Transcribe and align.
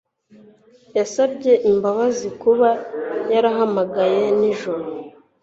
yasabye 0.97 1.53
imbabazi 1.71 2.27
kuba 2.41 2.69
yarahamagaye 3.33 4.21
nijoro. 4.39 4.85